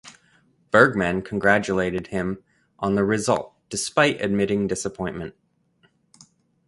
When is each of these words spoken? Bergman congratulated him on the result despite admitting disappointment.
Bergman 0.71 1.21
congratulated 1.21 2.07
him 2.07 2.43
on 2.79 2.95
the 2.95 3.03
result 3.03 3.53
despite 3.69 4.19
admitting 4.19 4.65
disappointment. 4.65 5.35